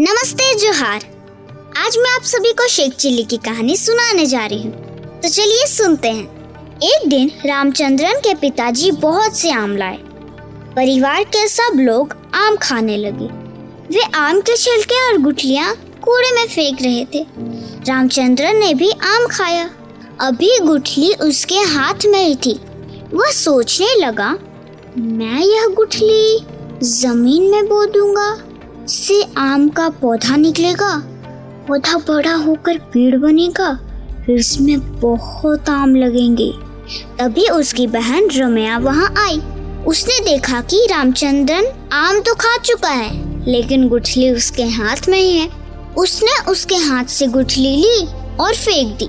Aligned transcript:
नमस्ते, 0.00 0.54
जोहार। 0.54 1.04
आज 1.76 1.96
मैं 1.98 2.14
आप 2.14 2.22
सभी 2.22 2.52
को 2.52 2.68
शेख 2.68 2.94
चिल्ली 2.94 3.22
की 3.24 3.36
कहानी 3.36 3.76
सुनाने 3.76 4.26
जा 4.26 4.46
रही 4.46 4.62
हूँ। 4.62 4.72
तो 5.20 5.28
चलिए 5.28 5.66
सुनते 5.66 6.08
हैं। 6.08 6.78
एक 6.78 7.08
दिन 7.08 7.30
रामचंद्रन 7.46 8.18
के 8.18 8.34
पिताजी 8.34 8.90
बहुत 8.90 9.36
से 9.36 9.50
आम 9.50 9.76
लाए। 9.76 9.96
परिवार 10.76 11.24
के 11.24 11.48
सब 11.48 11.72
लोग 11.74 12.16
आम 12.34 12.56
खाने 12.56 12.96
लगे। 12.96 13.26
वे 13.94 14.02
आम 14.14 14.40
के 14.40 14.56
छिलके 14.56 15.12
और 15.12 15.18
गुठलियाँ 15.18 15.74
कूड़े 15.76 16.30
में 16.34 16.46
फेंक 16.48 16.82
रहे 16.82 17.04
थे। 17.04 17.26
रामचंद्रन 17.88 18.56
ने 18.56 18.74
भी 18.74 18.90
आम 18.90 19.26
खाया। 19.26 19.70
अभी 20.20 20.58
गुठली 20.58 21.12
उसके 21.12 21.58
हाथ 21.58 22.06
में 22.06 22.24
ही 22.24 22.36
थी। 22.36 22.60
वह 23.14 23.30
सोचने 23.30 23.94
लगा, 24.06 24.38
मैं 24.98 25.40
यह 25.40 25.66
गुठली 25.66 26.46
ज़मीन 26.82 27.50
में 27.50 27.66
बो 27.66 27.86
दूँगा। 27.86 28.42
से 28.88 29.22
आम 29.38 29.68
का 29.68 29.88
पौधा 30.00 30.36
निकलेगा, 30.36 30.90
पौधा 31.68 31.96
बड़ा 32.08 32.34
होकर 32.34 32.78
पेड़ 32.92 33.16
बनेगा, 33.16 33.72
फिर 34.26 34.36
इसमें 34.36 35.00
बहुत 35.00 35.68
आम 35.70 35.94
लगेंगे। 35.94 36.50
तभी 37.18 37.48
उसकी 37.48 37.86
बहन 37.86 38.28
रमया 38.30 38.78
वहाँ 38.78 39.12
आई। 39.18 39.40
उसने 39.86 40.20
देखा 40.20 40.60
कि 40.60 40.86
रामचंद्रन 40.90 41.66
आम 41.92 42.20
तो 42.20 42.34
खा 42.34 42.56
चुका 42.58 42.90
है, 42.90 43.10
लेकिन 43.50 43.88
गुठली 43.88 44.30
उसके 44.30 44.64
हाथ 44.68 45.08
में 45.08 45.18
ही 45.18 45.36
है। 45.38 45.48
उसने 45.98 46.38
उसके 46.50 46.76
हाथ 46.76 47.04
से 47.04 47.26
गुठली 47.26 47.76
ली 47.76 48.06
और 48.36 48.54
फेंक 48.54 48.96
दी। 48.98 49.08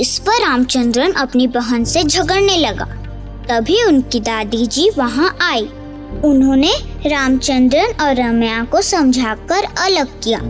इस 0.00 0.18
पर 0.18 0.42
रामचंद्रन 0.42 1.12
अपनी 1.12 1.46
बहन 1.46 1.84
से 1.84 2.02
झगड़ने 2.02 2.56
लगा। 2.58 2.84
तभी 3.48 3.82
उनकी 3.84 4.20
दादी 4.20 4.66
जी 4.66 4.90
वहाँ 4.90 5.36
आई। 5.42 5.68
उन्होंने 6.22 6.72
रामचंद्रन 7.06 7.92
और 8.02 8.14
रम्या 8.16 8.62
को 8.64 8.80
समझाकर 8.82 9.64
अलग 9.78 10.20
किया। 10.24 10.40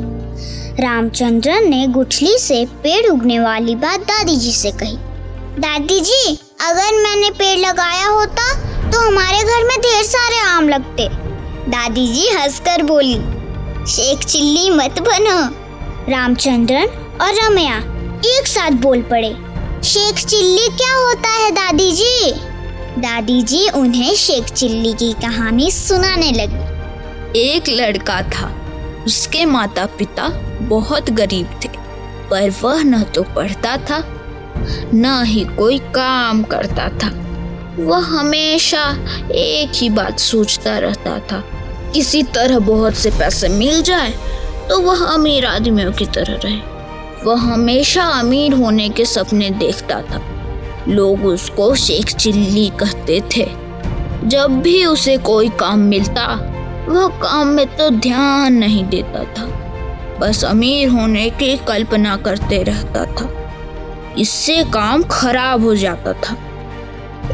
रामचंद्रन 0.81 1.69
ने 1.71 1.87
गुठली 1.89 2.37
से 2.39 2.65
पेड़ 2.83 3.07
उगने 3.07 3.39
वाली 3.41 3.75
बात 3.77 4.01
दादी 4.03 4.37
जी 4.37 4.53
से 4.53 4.71
कही। 4.73 4.97
दादी 5.59 6.01
जी, 6.01 6.39
अगर 6.61 7.03
मैंने 7.03 7.31
पेड़ 7.33 7.59
लगाया 7.59 8.07
होता 8.09 8.53
तो 8.91 9.01
हमारे 9.01 9.39
घर 9.39 9.65
में 9.65 9.77
ढेर 9.79 10.03
सारे 10.05 10.39
आम 10.49 10.69
लगते। 10.69 11.09
दादी 11.71 12.07
जी 12.09 12.29
हंसकर 12.31 12.83
बोली, 12.83 13.19
शेख 13.87 14.25
चिल्ली 14.25 14.71
मत 14.71 15.01
बनो। 15.01 15.39
रामचंद्रन 16.09 16.87
और 17.21 17.35
रमया 17.35 17.77
एक 18.29 18.47
साथ 18.47 18.71
बोल 18.83 19.03
पड़े, 19.03 19.31
शेख 19.85 20.25
चिल्ली 20.27 20.69
क्या 20.77 20.95
होता 20.97 21.31
है 21.35 21.51
दादी 21.53 21.91
जी? 21.93 22.35
दादी 22.95 23.43
जी 23.43 23.69
उन्हें 23.69 24.15
शेख 24.15 24.45
चिल्ली 24.47 24.93
की 24.93 25.13
कहानी 25.13 25.71
सुनाने 25.71 26.31
लगी। 26.33 27.41
एक 27.41 27.69
लड़का 27.69 28.21
था। 28.31 28.51
उसके 29.07 29.45
माता 29.45 29.87
पिता 29.99 30.29
बहुत 30.63 31.11
गरीब 31.11 31.59
थे, 31.65 31.69
पर 32.31 32.51
वह 32.63 32.83
न 32.83 33.03
तो 33.15 33.23
पढ़ता 33.35 33.77
था, 33.81 33.99
न 34.95 35.23
ही 35.27 35.45
कोई 35.57 35.79
काम 35.95 36.43
करता 36.45 36.89
था। 36.99 37.09
वह 37.79 38.07
हमेशा 38.11 38.85
एक 39.33 39.73
ही 39.75 39.89
बात 39.91 40.19
सोचता 40.19 40.79
रहता 40.79 41.19
था, 41.23 41.43
किसी 41.95 42.23
तरह 42.35 42.59
बहुत 42.59 42.95
से 42.95 43.11
पैसे 43.11 43.49
मिल 43.49 43.83
जाए 43.83 44.13
तो 44.69 44.81
वह 44.81 45.05
अमीर 45.07 45.47
आदमियों 45.47 45.93
की 45.93 46.07
तरह 46.07 46.39
रहे। 46.45 46.61
वह 47.25 47.41
हमेशा 47.43 48.05
अमीर 48.13 48.55
होने 48.55 48.89
के 48.89 49.05
सपने 49.07 49.51
देखता 49.51 50.01
था। 50.03 50.23
लोग 50.89 51.25
उसको 51.25 51.75
शेख 51.75 52.11
चिल्ली 52.11 52.69
कहते 52.81 53.21
थे। 53.37 53.47
जब 54.29 54.61
भी 54.63 54.85
उसे 54.85 55.17
कोई 55.19 55.49
काम 55.51 55.81
मिलता 55.81 56.27
वह 56.89 57.07
काम 57.23 57.49
में 57.49 57.67
तो 57.77 57.89
ध्यान 57.91 58.55
नहीं 58.55 58.85
देता 58.85 59.25
था। 59.35 59.47
बस 60.21 60.45
अमीर 60.45 60.89
होने 60.89 61.29
की 61.31 61.57
कल्पना 61.69 62.17
करते 62.17 62.63
रहता 62.63 63.05
था। 63.15 63.29
इससे 64.19 64.63
काम 64.65 65.03
खराब 65.03 65.65
हो 65.65 65.75
जाता 65.75 66.13
था। 66.13 66.37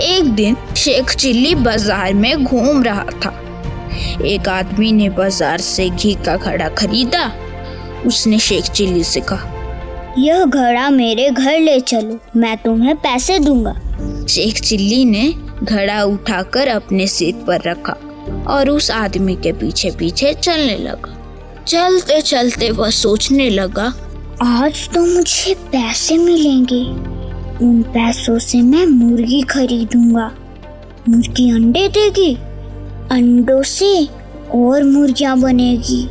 एक 0.02 0.30
दिन 0.34 0.56
शेख 0.76 1.10
चिल्ली 1.10 1.54
बाज़ार 1.54 2.14
में 2.14 2.44
घूम 2.44 2.82
रहा 2.82 3.04
था। 3.24 3.32
एक 4.24 4.48
आदमी 4.48 4.92
ने 4.92 5.08
बाज़ार 5.10 5.60
से 5.60 5.88
घी 5.90 6.14
का 6.26 6.36
घड़ा 6.36 6.68
खरीदा। 6.68 7.30
उसने 8.06 8.38
शेख 8.38 8.64
चिल्ली 8.64 9.04
से 9.04 9.20
कहा 9.20 9.59
यह 10.18 10.44
घड़ा 10.44 10.88
मेरे 10.90 11.28
घर 11.30 11.58
ले 11.60 11.78
चलो 11.80 12.18
मैं 12.36 12.56
तुम्हें 12.56 12.96
पैसे 12.96 13.38
दूँगा। 13.38 13.72
शेख 14.26 14.60
चिल्ली 14.60 15.04
ने 15.04 15.32
घड़ा 15.62 16.02
उठाकर 16.04 16.68
अपने 16.68 17.06
सिर 17.06 17.44
पर 17.46 17.60
रखा 17.66 17.92
और 18.48 18.70
उस 18.70 18.90
आदमी 18.90 19.36
के 19.36 19.52
पीछे 19.52 19.90
पीछे 19.90 20.32
चलने 20.34 20.76
लगा। 20.78 21.16
चलते 21.68 22.20
चलते 22.20 22.70
वह 22.70 22.90
सोचने 22.90 23.48
लगा 23.50 23.92
आज 24.42 24.88
तो 24.94 25.04
मुझे 25.06 25.54
पैसे 25.72 26.18
मिलेंगे। 26.18 26.82
उन 27.64 27.82
पैसों 27.82 28.38
से 28.38 28.62
मैं 28.62 28.86
मुर्गी 28.86 29.42
खरीदूँगा। 29.42 30.30
मुर्गी 31.08 31.50
अंडे 31.50 31.88
देगी 31.88 32.34
अंडों 33.12 33.62
से 33.62 34.04
और 34.54 34.82
मुर्गियाँ 34.82 35.38
बनेगी। 35.40 36.08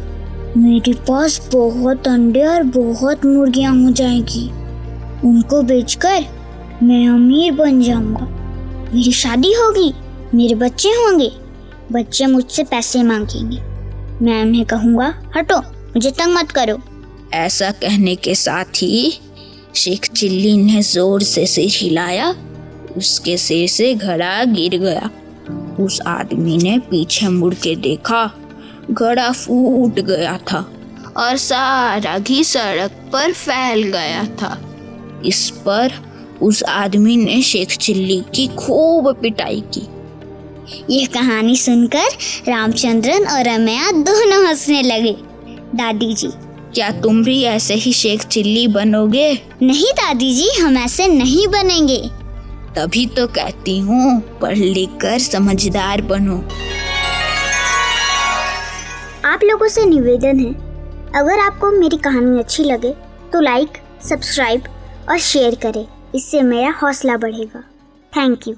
मेरे 0.58 0.94
पास 0.94 1.50
बहुत 1.56 2.08
अंडे 2.08 2.44
और 2.44 2.64
बहुत 2.64 3.26
मुर्गियाँ 3.26 3.84
हो 3.84 3.92
जाएगी। 3.92 4.50
उनको 5.28 5.62
बेचकर 5.62 6.26
मैं 6.84 7.08
अमीर 7.08 7.52
बन 7.52 7.82
जाऊँगा। 7.82 8.26
मेरी 8.94 9.12
शादी 9.12 9.54
होगी, 9.54 9.94
मेरे 10.38 10.56
बच्चे 10.56 10.90
होंगे। 10.90 11.32
बच्चे 11.92 12.26
मुझसे 12.26 12.64
पैसे 12.64 13.04
मांगेंगे। 13.04 13.58
मैं 14.26 14.42
उन्हें 14.46 14.66
कहूँगा, 14.66 15.32
हटो, 15.38 15.60
मुझे 15.60 16.12
तंग 16.12 16.38
मत 16.38 16.52
करो। 16.52 16.78
ऐसा 17.34 17.72
कहने 17.72 18.16
के 18.16 18.36
साथ 18.36 18.66
ही 18.66 19.20
शेख 19.76 20.12
चिल्ली 20.14 20.58
ने 20.58 20.82
ज़ोर 20.82 21.24
से 21.24 21.46
सिर 21.46 21.70
हिलाया। 21.70 22.36
उसके 22.98 23.38
सिर 23.38 23.68
से 23.68 23.96
घड़ा 23.96 24.44
गिर 24.44 24.78
गया। 24.78 25.10
उस 25.80 26.02
आदमी 26.02 26.58
ने 26.58 26.80
पीछे 26.80 27.28
मुड़ 27.28 27.54
के 27.54 27.76
देखा। 27.76 28.39
घड़ा 28.92 29.32
फूट 29.32 30.00
गया 30.00 30.38
था 30.52 30.60
और 31.18 31.38
सारा 31.38 32.18
घी 32.20 32.44
सड़क 32.44 32.92
पर 33.14 33.34
फैल 33.34 33.84
गया 33.84 34.24
था। 34.42 34.58
इस 35.26 35.50
पर 35.66 35.94
उस 36.42 36.64
आदमी 36.64 37.16
ने 37.18 37.42
शेख 37.42 37.78
चिल्ली 37.78 38.22
की 38.36 38.48
खूब 38.58 39.12
पिटाई 39.16 39.64
की। 39.78 39.88
यह 40.90 41.06
कहानी 41.06 41.56
सुनकर 41.56 42.52
रामचंद्रन 42.52 43.26
और 43.26 43.44
रमया 43.44 43.92
दोनों 43.92 44.46
हंसने 44.48 44.82
लगे। 44.82 45.16
दादी 45.76 46.14
जी 46.14 46.28
क्या 46.74 46.90
तुम 46.92 47.24
भी 47.24 47.42
ऐसे 47.44 47.74
ही 47.74 47.94
शेख 47.94 48.24
चिल्ली 48.24 48.68
बनोगे? 48.68 49.32
नहीं 49.62 49.92
दादी 49.94 50.34
जी 50.34 50.50
हम 50.62 50.78
ऐसे 50.78 51.08
नहीं 51.08 51.48
बनेंगे। 51.48 52.02
तभी 52.76 53.06
तो 53.08 53.28
कहती 53.28 53.78
हूँ 53.80 54.20
पढ़ 54.42 54.58
लिख 54.58 54.90
कर 55.02 55.20
समझदार 55.20 56.02
बनो। 56.02 56.38
आप 59.30 59.44
लोगों 59.44 59.68
से 59.68 59.84
निवेदन 59.86 60.40
है, 60.40 60.54
अगर 61.16 61.40
आपको 61.40 61.70
मेरी 61.72 61.98
कहानी 61.98 62.40
अच्छी 62.40 62.64
लगे 62.64 62.92
तो 63.34 63.40
लाइक 63.42 63.78
सब्सक्राइब 64.02 64.64
और 65.10 65.18
शेयर 65.18 65.56
करें। 65.56 65.86
इससे 66.16 66.42
मेरा 66.44 66.72
हौसला 66.74 67.18
बढ़ेगा। 67.18 67.62
Thank 68.14 68.48
you 68.48 68.54